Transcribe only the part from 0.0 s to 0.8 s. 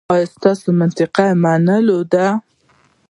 ایا ستاسو